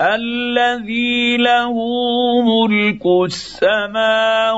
الذي 0.00 1.36
له 1.36 1.74
ملك 2.42 3.06
السماوات 3.24 4.56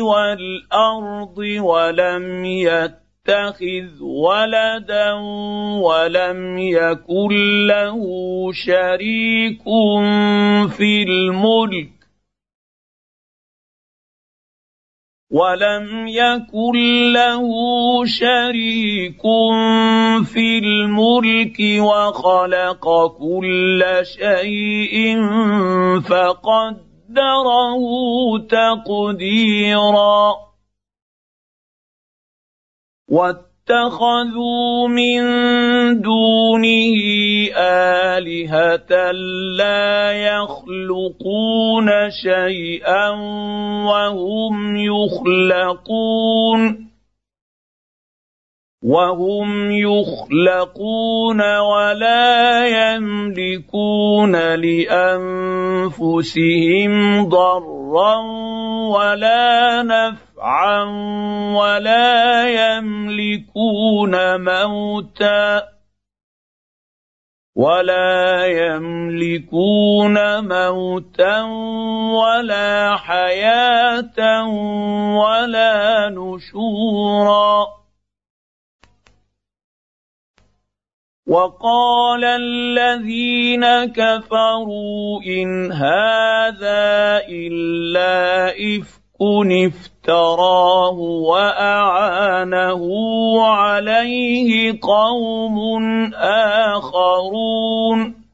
والأرض 0.00 1.38
ولم 1.38 2.44
يتخذ 2.44 4.02
ولدا 4.02 5.12
ولم 5.80 6.58
يكن 6.58 7.32
له 7.66 7.98
شريك 8.52 9.64
في 10.76 11.02
الملك 11.02 11.93
ولم 15.30 16.08
يكن 16.08 17.12
له 17.12 17.48
شريك 18.04 19.22
في 20.24 20.58
الملك 20.58 21.58
وخلق 21.80 23.06
كل 23.18 23.84
شيء 24.02 25.16
فقدره 26.00 27.82
تقديرا 28.50 30.34
اتخذوا 33.64 34.88
من 34.88 35.22
دونه 36.00 37.00
آلهة 37.56 39.12
لا 39.56 40.12
يخلقون 40.12 41.88
شيئا 42.10 43.10
وهم 43.88 44.76
يخلقون 44.76 46.60
وهم 48.84 49.72
يخلقون 49.72 51.40
ولا 51.58 52.66
يملكون 52.66 54.32
لانفسهم 54.54 56.12
ضرا 57.28 58.16
ولا 58.92 59.82
نفعا 59.82 60.82
ولا 61.56 62.44
يملكون 62.48 64.40
موتا 64.40 65.62
ولا 67.56 68.46
يملكون 68.46 70.16
موتا 70.48 71.42
ولا 72.12 72.96
حياه 72.96 74.44
ولا 75.16 76.08
نشورا 76.10 77.83
وقال 81.26 82.24
الذين 82.24 83.64
كفروا 83.84 85.22
إن 85.26 85.72
هذا 85.72 87.24
إلا 87.28 88.48
إفك 88.52 89.04
افتراه 90.04 90.98
وأعانه 91.28 92.84
عليه 93.44 94.78
قوم 94.82 95.56
آخرون. 96.76 98.24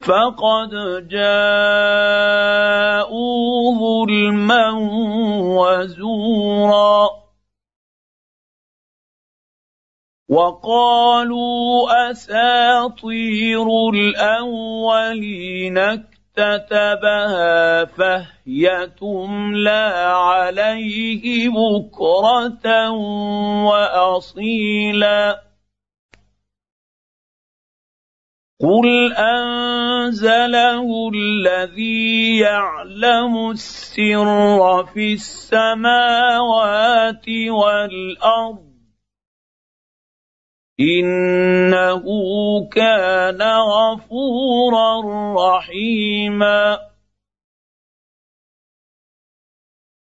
فقد 0.00 0.70
جاءوا 1.08 1.84
ظلما 3.78 4.70
وزورا. 5.56 7.21
وقالوا 10.32 11.92
أساطير 12.10 13.66
الأولين 13.94 15.78
اكتتبها 15.78 17.84
فهي 17.84 18.90
تملى 19.00 19.92
عليه 20.08 21.48
بكرة 21.48 22.90
وأصيلا. 23.68 25.42
قل 28.60 29.12
انزله 29.12 31.10
الذي 31.14 32.38
يعلم 32.38 33.50
السر 33.50 34.86
في 34.94 35.12
السماوات 35.12 35.68
والارض 37.28 38.71
إنه 40.82 42.04
كان 42.72 43.42
غفورا 43.42 45.00
رحيما. 45.36 46.78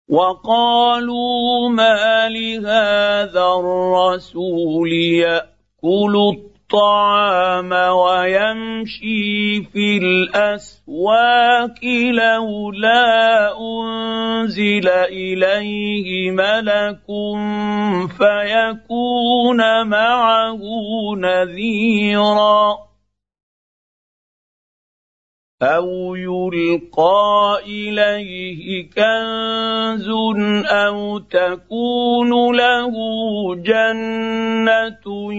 وقالوا 0.09 1.69
ما 1.69 2.29
لهذا 2.29 3.47
الرسول 3.47 4.93
يأكل 4.93 6.54
الطعام 6.75 7.73
ويمشي 7.73 9.63
في 9.63 9.99
الأسواق 9.99 11.85
لولا 12.11 13.53
أنزل 13.59 14.89
إليه 14.89 16.31
ملك 16.31 17.07
فيكون 18.19 19.87
معه 19.87 20.61
نذيرا 21.17 22.79
أو 25.63 26.15
يلقى 26.15 27.59
إليه 27.67 28.91
كنز 28.91 30.09
أو 30.67 31.19
تكون 31.19 32.57
له 32.57 32.95
جنة 33.55 35.33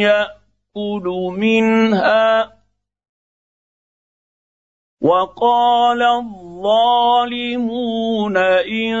يأ 0.00 0.39
يأكل 0.76 1.06
منها. 1.38 2.52
وقال 5.02 6.02
الظالمون 6.02 8.36
إن 8.36 8.96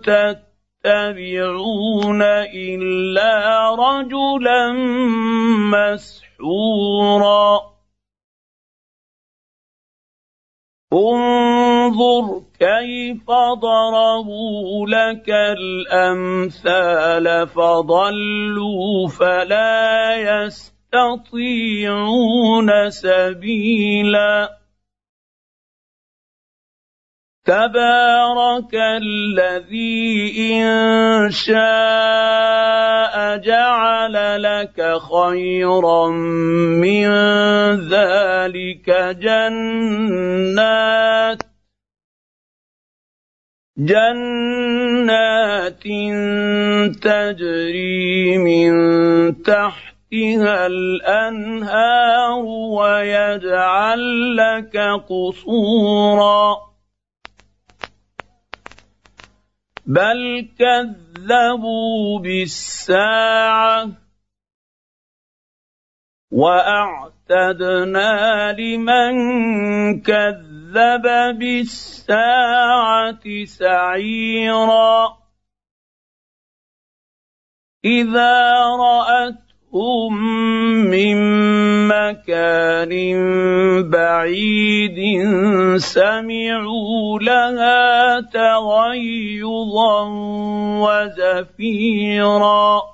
تتبعون 0.00 2.22
إلا 2.54 3.74
رجلا 3.74 4.72
مسحورا. 5.72 7.60
انظر 10.92 12.42
كيف 12.60 13.26
ضربوا 13.60 14.86
لك 14.86 15.30
الأمثال 15.58 17.48
فضلوا 17.48 19.08
فلا 19.08 20.14
يستطيعون 20.16 20.73
سبيلا. 22.88 24.58
تبارك 27.44 28.74
الذي 28.74 30.54
إن 30.54 31.30
شاء 31.30 33.36
جعل 33.36 34.42
لك 34.42 34.98
خيرا 34.98 36.08
من 36.80 37.08
ذلك 37.88 38.90
جنات. 39.20 41.38
جنات 43.78 45.82
تجري 47.02 48.38
من 48.38 48.72
تحتها 50.14 50.66
الأنهار 50.66 52.44
ويجعل 52.78 54.36
لك 54.36 54.76
قصورا. 55.08 56.56
بل 59.86 60.48
كذبوا 60.58 62.18
بالساعة 62.18 63.88
وأعتدنا 66.30 68.12
لمن 68.52 69.14
كذب 70.02 71.06
بالساعة 71.38 73.24
سعيرا. 73.44 75.18
إذا 77.84 78.62
راتهم 78.80 79.43
من 80.90 81.18
مكان 81.88 82.92
بعيد 83.90 84.98
سمعوا 85.76 87.18
لها 87.20 88.20
تغيظا 88.20 90.02
وزفيرا. 91.58 92.93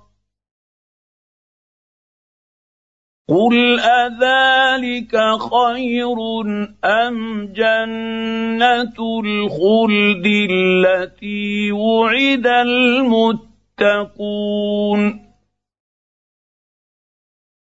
قل 3.31 3.79
اذلك 3.79 5.15
خير 5.39 6.17
ام 6.85 7.47
جنه 7.55 8.97
الخلد 9.25 10.27
التي 10.51 11.71
وعد 11.71 12.47
المتقون 12.67 14.21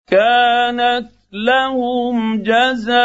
كانت 0.08 1.08
لهم 1.32 2.42
جزاء 2.42 2.96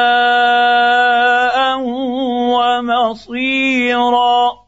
ومصيرا 2.99 4.60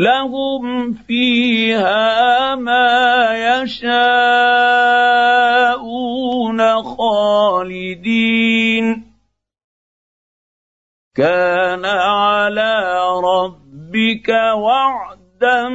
لهم 0.00 0.92
فيها 0.92 2.54
ما 2.54 3.28
يشاءون 3.60 4.00
خالدين. 6.82 8.30
كان 11.16 11.84
على 11.84 12.98
ربك 13.24 14.28
وعدا 14.56 15.68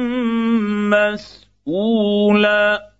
مسئولا 1.66 2.96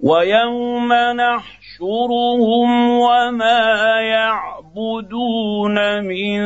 ويوم 0.00 0.92
نحشرهم 0.92 2.70
وما 2.90 4.00
يعبدون 4.76 6.04
من 6.04 6.38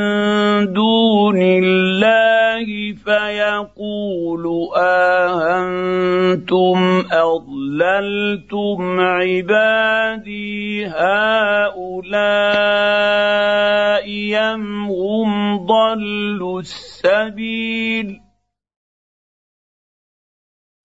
دون 0.73 1.37
الله 1.43 2.94
فيقول 3.05 4.44
آهنتم 4.76 6.79
أضللتم 7.12 9.00
عبادي 9.00 10.87
هؤلاء 10.87 12.05
أم 14.55 14.85
هم 14.85 15.56
ضلوا 15.67 16.61
السبيل 16.61 18.24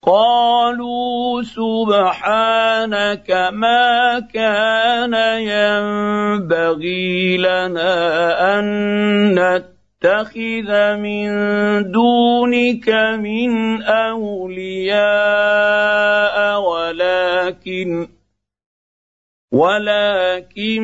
قالوا 0.10 1.46
سبحانك 1.46 3.30
ما 3.54 4.20
كان 4.34 5.14
ينبغي 5.54 7.38
لنا 7.38 7.94
أن 8.60 8.66
نتخذ 9.38 10.70
من 10.96 11.30
دونك 11.92 12.90
من 13.20 13.84
أولياء 13.84 14.98
ولكن 16.62 18.08
ولكن 19.52 20.84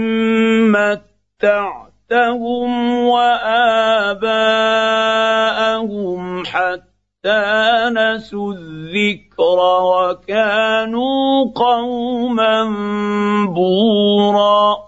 متعتهم 1.42 2.70
وآباءهم 3.08 4.06
حتى 6.46 6.95
نسوا 7.90 8.54
الذكر 8.54 9.60
وكانوا 9.82 11.52
قوما 11.56 12.64
بورا. 13.46 14.86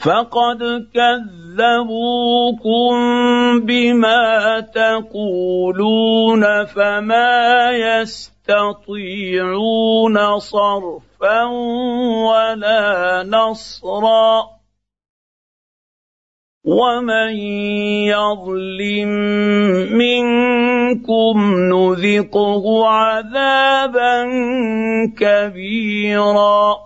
فقد 0.00 0.88
كذبوكم 0.94 2.90
بما 3.60 4.60
تقولون 4.60 6.64
فما 6.64 7.70
يستطيعون 7.70 8.18
صرفا 10.38 11.44
ولا 12.24 13.22
نصرا. 13.22 14.59
ومن 16.64 17.36
يظلم 18.12 19.08
منكم 19.96 21.36
نذقه 21.72 22.88
عذابا 22.88 24.24
كبيرا 25.18 26.76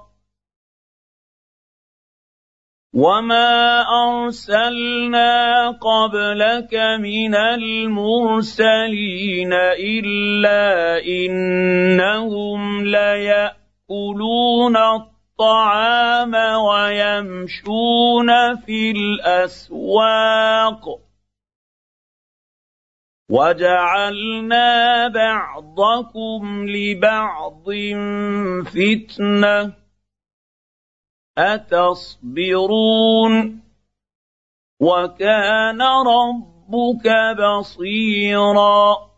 وما 2.94 3.82
ارسلنا 3.82 5.70
قبلك 5.70 6.74
من 7.02 7.34
المرسلين 7.34 8.72
الا 9.82 10.98
انهم 11.02 12.84
لياكلون 12.84 14.76
الطعام 15.34 16.34
ويمشون 16.64 18.56
في 18.56 18.90
الأسواق. 18.90 21.00
وجعلنا 23.30 25.08
بعضكم 25.08 26.66
لبعض 26.68 27.64
فتنة. 28.64 29.72
أتصبرون؟ 31.38 33.34
وكان 34.80 35.82
ربك 35.82 37.36
بصيرا. 37.38 39.13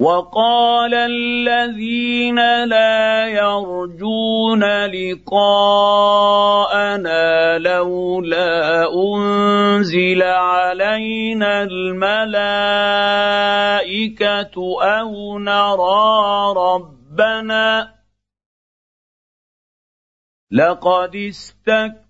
وقال 0.00 0.94
الذين 0.94 2.64
لا 2.64 3.26
يرجون 3.28 4.64
لقاءنا 4.88 5.98
لولا 7.58 8.88
أنزل 8.94 10.22
علينا 10.22 11.62
الملائكة 11.62 12.16
أو 14.82 15.38
نرى 15.38 16.54
ربنا 16.56 17.94
لقد 20.50 21.16
استكبروا 21.16 22.09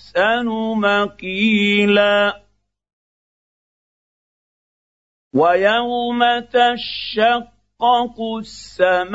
مقيلا. 0.75 2.41
ويوم 5.35 6.39
تشق 6.39 7.51
تشقق 7.81 8.21
السماء 8.37 9.11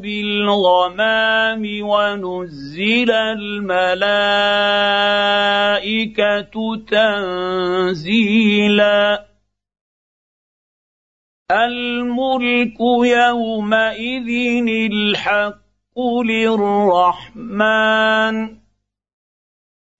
بالغمام 0.00 1.62
ونزل 1.82 3.10
الملائكة 3.10 3.74
تنزيلا. 6.88 8.16
الملك 11.52 12.80
يومئذ 13.04 14.28
الحق 14.92 16.00
للرحمن. 16.24 17.56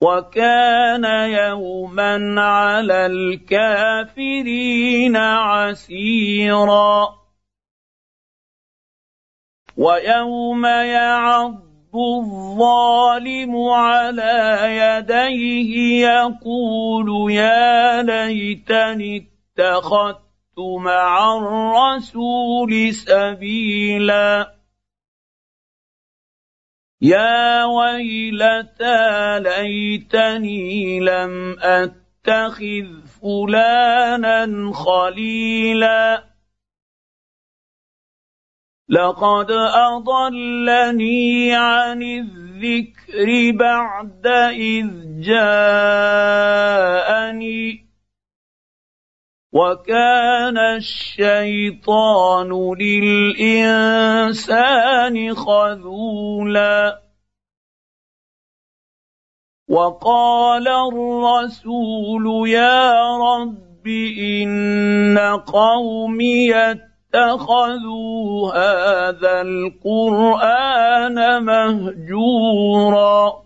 وكان 0.02 1.04
يوما 1.30 2.40
على 2.40 3.06
الكافرين 3.06 4.56
عسيرا. 5.16 7.08
ويوم 9.76 10.66
يعض 10.66 11.66
الظالم 11.94 13.56
على 13.56 14.58
يديه 14.76 16.06
يقول 16.06 17.32
يا 17.32 18.02
ليتني 18.02 19.30
اتخذت 19.58 20.58
مع 20.58 21.36
الرسول 21.36 22.94
سبيلا. 22.94 24.55
يا 27.02 27.64
ويلتى 27.64 29.40
ليتني 29.40 31.00
لم 31.00 31.56
أتخذ 31.60 33.06
فلانا 33.22 34.72
خليلا. 34.72 36.24
لقد 38.88 39.50
أضلني 39.74 41.54
عن 41.54 42.02
الذكر 42.02 43.50
بعد 43.56 44.26
إذ 44.52 44.86
جاءني. 45.20 46.36
وكان 49.56 50.58
الشيطان 50.76 52.50
للإنسان 52.76 54.36
خذولا. 55.34 57.00
وقال 59.68 60.68
الرسول 60.68 62.48
يا 62.48 63.16
رب 63.16 63.86
إن 64.18 65.18
قومي 65.46 66.54
اتخذوا 66.54 68.52
هذا 68.52 69.40
القرآن 69.40 71.44
مهجورا. 71.44 73.45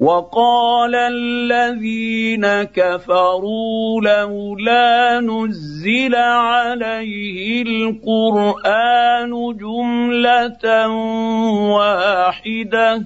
وقال 0.00 0.94
الذين 0.94 2.62
كفروا 2.62 4.00
لولا 4.00 5.20
نزل 5.20 6.14
عليه 6.14 7.62
القرآن 7.62 9.30
جملة 9.56 10.88
واحدة. 11.76 13.02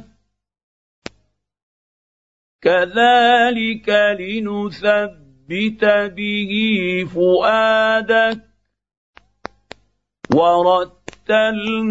كذلك 2.63 3.89
لنثبت 4.21 5.85
به 6.17 6.53
فؤادك. 7.15 8.41
ورتلناه 10.35 11.83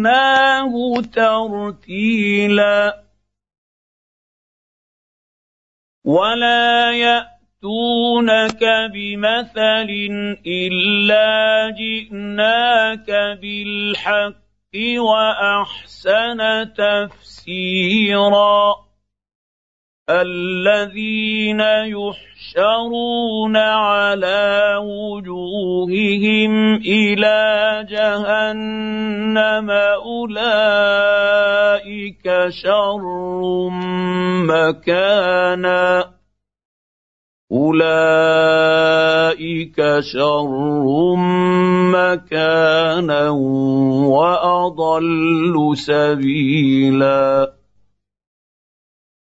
ترتيلا. 1.12 3.09
ولا 6.04 6.92
ياتونك 6.92 8.64
بمثل 8.94 9.88
الا 10.46 11.70
جئناك 11.70 13.10
بالحق 13.40 14.34
واحسن 14.98 16.72
تفسيرا 16.74 18.74
الذين 20.10 21.60
يحشرون 21.60 23.56
على 23.56 24.76
وجوههم 24.82 26.74
إلى 26.74 27.86
جهنم 27.90 29.70
أولئك 29.70 31.06
شر 32.48 33.02
مكانا. 34.50 36.04
أولئك 37.52 38.80
شر 40.00 41.16
مكانا 41.94 43.30
وأضل 44.10 45.56
سبيلا. 45.74 47.59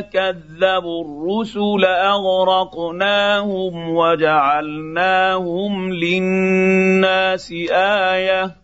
كذبوا 0.00 1.04
الرسل 1.04 1.84
اغرقناهم 1.84 3.74
وجعلناهم 3.96 5.92
للناس 5.92 7.52
إيه 7.52 8.56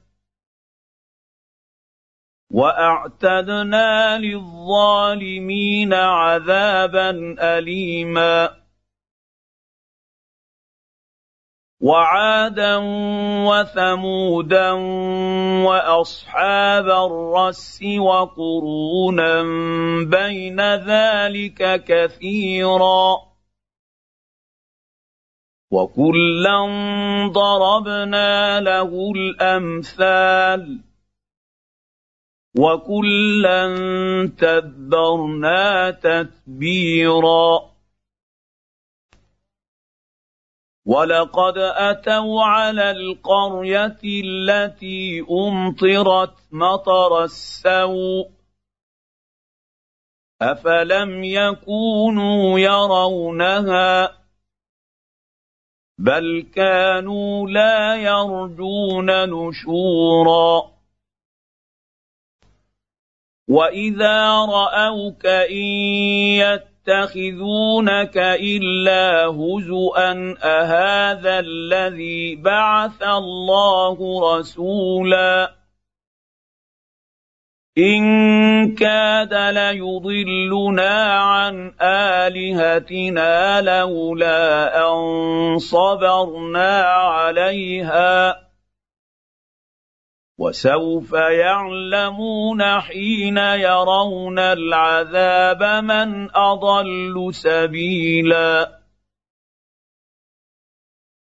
واعتدنا 2.53 4.19
للظالمين 4.19 5.95
عذابا 5.95 7.11
اليما 7.41 8.66
وعادا 11.81 12.77
وثمودا 13.47 14.71
وأصحاب 15.67 16.87
الرس 16.89 17.83
وقرونا 17.99 19.43
بين 20.05 20.61
ذلك 20.75 21.85
كثيرا 21.85 23.17
وكلا 25.71 26.59
ضربنا 27.33 28.61
له 28.61 29.13
الأمثال 29.17 30.81
وكلا 32.59 33.67
تبرنا 34.39 35.91
تتبيرا 35.91 37.76
ولقد 40.87 41.59
اتوا 41.59 42.43
على 42.45 42.91
القريه 42.91 43.99
التي 44.05 45.21
امطرت 45.31 46.35
مطر 46.53 47.25
السوء 47.25 48.31
افلم 50.43 51.25
يكونوا 51.25 52.59
يرونها 52.59 54.17
بل 55.99 56.47
كانوا 56.55 57.49
لا 57.49 57.97
يرجون 57.97 59.11
نشورا 59.31 60.77
واذا 63.49 64.31
راوك 64.31 65.27
ان 65.27 66.76
يتخذونك 66.87 68.17
إلا 68.17 69.27
هزءا 69.27 70.35
أهذا 70.43 71.39
الذي 71.39 72.37
بعث 72.37 73.03
الله 73.03 73.99
رسولا؟ 74.39 75.53
إن 77.79 78.75
كاد 78.75 79.35
ليضلنا 79.35 81.21
عن 81.21 81.73
آلهتنا 81.83 83.61
لولا 83.61 84.79
أن 84.89 85.59
صبرنا 85.59 86.83
عليها. 86.83 88.46
وسوف 90.39 91.13
يعلمون 91.13 92.81
حين 92.81 93.39
يرون 93.39 94.39
العذاب 94.39 95.63
من 95.85 96.37
أضل 96.37 97.29
سبيلا. 97.31 98.81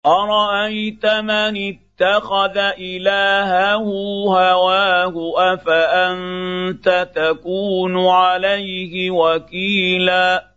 أرأيت 0.07 1.07
من 1.07 1.57
اتخذ 1.57 2.59
إلهه 2.79 3.85
هواه؟ 4.29 5.15
أفأنت 5.37 7.09
تكون 7.15 8.07
عليه 8.07 9.11
وكيلا؟ 9.11 10.54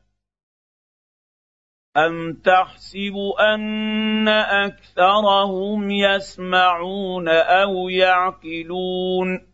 ام 1.98 2.34
تحسب 2.34 3.16
ان 3.40 4.28
اكثرهم 4.28 5.92
يسمعون 5.92 7.30
أو 7.30 7.90
يعقلون 7.90 9.48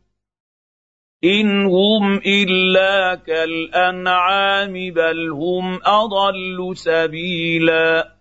ان 1.24 1.66
هم 1.66 2.18
الا 2.18 3.16
كالانعام 3.16 4.74
بل 4.74 5.30
هم 5.32 5.80
اضل 5.86 6.78
سبيلا 6.78 8.14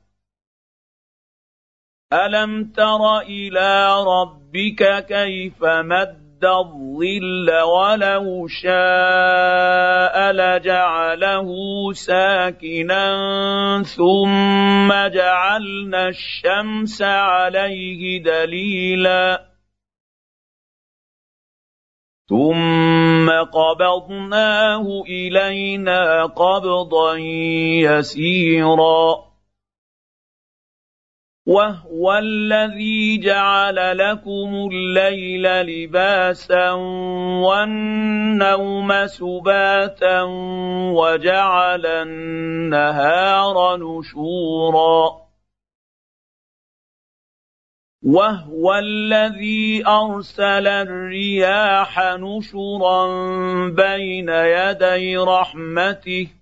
الم 2.13 2.65
تر 2.65 3.19
إلى 3.19 3.95
ربك 4.05 5.07
كيف 5.07 5.65
مد 5.65 6.32
الظل 6.45 7.51
ولو 7.51 8.47
شاء 8.49 10.33
لجعله 10.33 11.49
ساكنا 11.93 13.07
ثم 13.83 14.93
جعلنا 15.09 16.09
الشمس 16.09 17.03
عليه 17.03 18.23
دليلا 18.23 19.53
ثم 22.29 23.31
قبضناه 23.31 25.03
إلينا 25.09 26.27
قبضا 26.27 27.17
يسيرا 27.83 29.32
وهو 31.47 32.13
الذي 32.13 33.19
جعل 33.19 33.99
لكم 33.99 34.69
الليل 34.73 35.43
لباسا 35.43 36.71
والنوم 37.43 39.07
سباتا 39.07 40.23
وجعل 40.95 41.87
النهار 41.87 43.77
نشورا 43.77 45.23
وهو 48.03 48.75
الذي 48.75 49.87
ارسل 49.87 50.67
الرياح 50.67 51.99
نشرا 51.99 53.07
بين 53.69 54.29
يدي 54.29 55.17
رحمته 55.17 56.42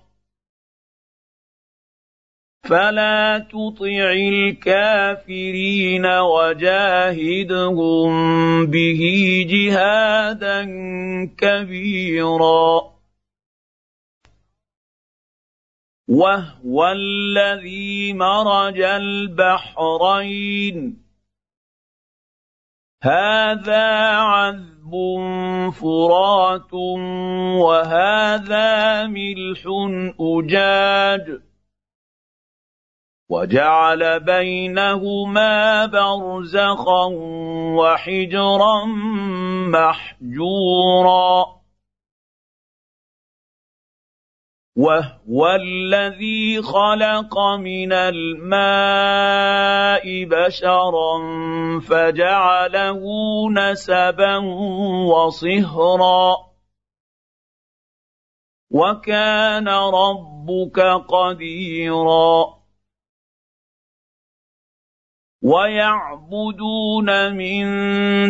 فلا 2.63 3.47
تطع 3.49 4.13
الكافرين 4.29 6.05
وجاهدهم 6.05 7.71
به 8.65 9.01
جهادا 9.49 10.65
كبيرا 11.37 12.91
وهو 16.07 16.87
الذي 16.91 18.13
مرج 18.13 18.81
البحرين 18.81 20.21
هذا 23.03 24.09
عذب 24.09 24.91
فرات 25.81 26.73
وهذا 27.53 29.07
ملح 29.07 29.63
اجاج 30.19 31.41
وجعل 33.31 34.19
بينهما 34.19 35.85
برزخا 35.85 37.05
وحجرا 37.79 38.85
محجورا. 39.71 41.45
وهو 44.75 45.47
الذي 45.47 46.61
خلق 46.61 47.39
من 47.59 47.93
الماء 47.93 49.23
بشرا 50.25 51.19
فجعله 51.79 53.01
نسبا 53.51 54.37
وصهرا. 55.07 56.35
وكان 58.71 59.67
ربك 59.69 60.79
قديرا. 61.09 62.60
ويعبدون 65.43 67.33
من 67.35 67.63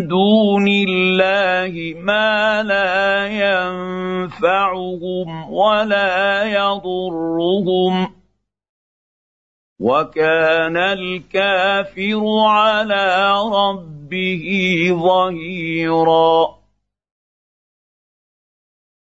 دون 0.08 0.68
الله 0.68 1.94
ما 2.00 2.64
لا 2.64 3.28
ينفعهم 4.32 5.54
ولا 5.54 6.44
يضرهم. 6.44 8.14
وكان 9.80 10.78
الكافر 10.78 12.22
على 12.48 13.34
ربه 13.54 14.46
ظهيرا. 14.92 16.61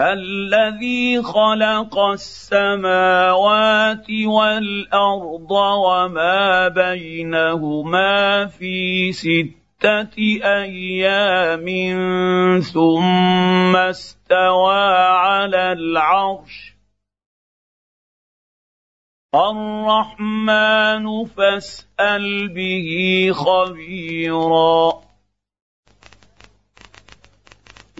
الذي 0.00 1.22
خلق 1.22 1.98
السماوات 1.98 4.06
والأرض 4.10 5.50
وما 5.50 6.68
بينهما 6.68 8.46
في 8.46 9.12
ستة 9.12 10.16
أيام 10.44 11.66
ثم 12.60 13.76
استوى 13.76 14.84
على 15.18 15.72
العرش. 15.72 16.74
الرحمن 19.34 21.24
فاسأل 21.24 22.48
به 22.54 22.88
خبيرا. 23.34 25.07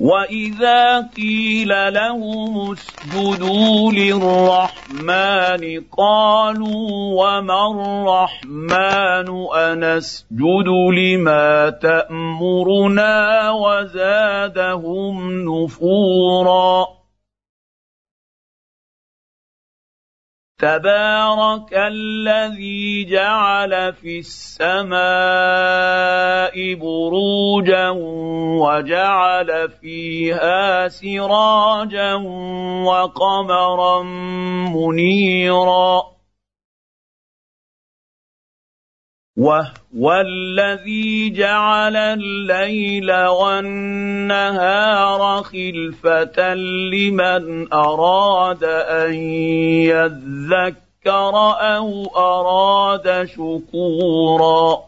واذا 0.00 1.08
قيل 1.16 1.68
لهم 1.94 2.72
اسجدوا 2.72 3.92
للرحمن 3.92 5.80
قالوا 5.98 6.90
وما 7.18 7.70
الرحمن 7.70 9.28
انسجد 9.54 10.68
لما 10.94 11.70
تامرنا 11.70 13.50
وزادهم 13.50 15.16
نفورا 15.48 16.97
تبارك 20.58 21.70
الذي 21.72 23.04
جعل 23.04 23.92
في 23.92 24.18
السماء 24.18 24.98
بروجا 26.74 27.88
وجعل 28.58 29.68
فيها 29.80 30.88
سراجا 30.88 32.14
وقمرا 32.84 34.02
منيرا 34.74 36.17
وهو 39.38 40.12
الذي 40.12 41.30
جعل 41.30 41.96
الليل 41.96 43.12
والنهار 43.26 44.62
خلفه 45.42 46.54
لمن 46.54 47.72
اراد 47.72 48.64
ان 48.64 49.14
يذكر 49.94 51.34
أو 51.76 52.06
اراد 52.16 53.24
شكورا 53.26 54.87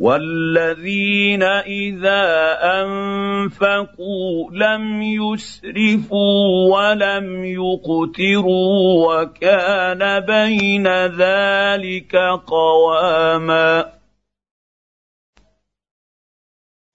والذين 0.00 1.42
اذا 1.42 2.24
انفقوا 2.62 4.50
لم 4.52 5.02
يسرفوا 5.02 6.76
ولم 6.76 7.44
يقتروا 7.44 9.06
وكان 9.06 10.20
بين 10.20 10.86
ذلك 11.06 12.16
قواما 12.46 13.95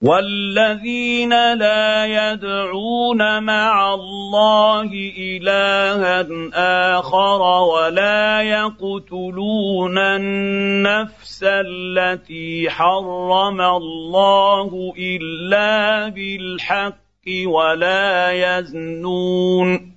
والذين 0.01 1.53
لا 1.53 2.05
يدعون 2.05 3.43
مع 3.43 3.93
الله 3.93 4.89
إلها 5.17 6.27
آخر 6.97 7.41
ولا 7.41 8.41
يقتلون 8.41 9.97
النفس 9.97 11.43
التي 11.43 12.69
حرم 12.69 13.61
الله 13.61 14.93
إلا 14.97 16.09
بالحق 16.09 17.27
ولا 17.45 18.31
يزنون 18.31 19.91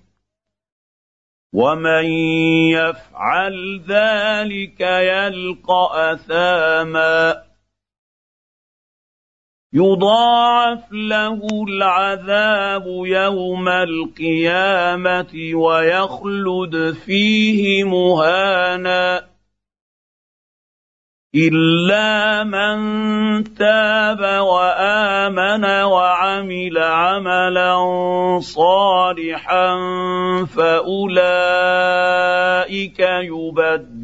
ومن 1.52 2.04
يفعل 2.76 3.82
ذلك 3.88 4.80
يلقى 4.80 6.12
أثاما 6.12 7.44
يضاعف 9.74 10.92
له 10.92 11.40
العذاب 11.68 12.86
يوم 13.06 13.68
القيامة 13.68 15.34
ويخلد 15.54 16.94
فيه 17.06 17.84
مهانا 17.84 19.24
إلا 21.34 22.44
من 22.44 22.76
تاب 23.44 24.20
وآمن 24.44 25.64
وعمل 25.64 26.78
عملا 26.78 27.74
صالحا 28.40 29.76
فأولئك 30.56 31.50
يبدل 33.00 34.03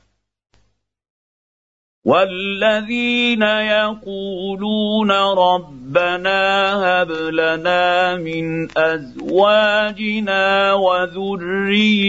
والذين 2.05 3.41
يقولون 3.41 5.11
ربنا 5.37 6.73
هب 6.83 7.11
لنا 7.11 8.15
من 8.15 8.67
ازواجنا 8.77 10.73
وذرياتنا 10.73 12.03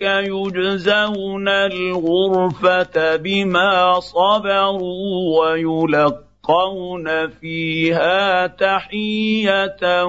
يجزون 0.00 1.48
الغرفه 1.48 3.16
بما 3.16 4.00
صبروا 4.00 5.40
ويلقون 5.40 7.28
فيها 7.28 8.46
تحيه 8.46 10.04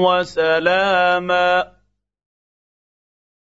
وسلاما 0.00 1.72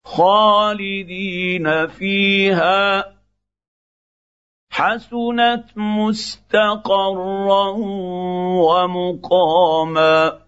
خالدين 0.05 1.87
فيها 1.87 3.15
حسنت 4.71 5.65
مستقرا 5.77 7.69
ومقاما 8.65 10.48